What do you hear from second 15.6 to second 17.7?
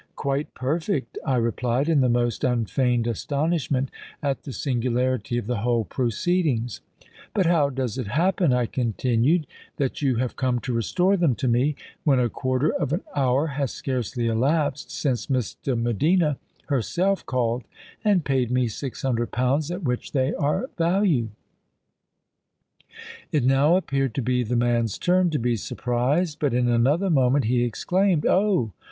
Medina herself called